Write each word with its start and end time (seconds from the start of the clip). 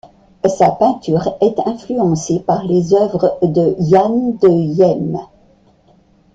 Sa 0.49 0.71
peinture 0.71 1.37
est 1.41 1.59
influencée 1.63 2.39
par 2.39 2.63
les 2.63 2.95
œuvres 2.95 3.37
de 3.43 3.75
Jan 3.79 4.33
de 4.41 4.47
Heem. 4.49 5.19